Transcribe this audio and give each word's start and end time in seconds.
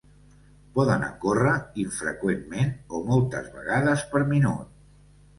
Poden 0.75 1.03
ocórrer 1.07 1.51
infreqüentment, 1.83 2.71
o 2.99 3.01
moltes 3.11 3.51
vegades 3.59 4.07
per 4.15 4.23
minut. 4.33 4.73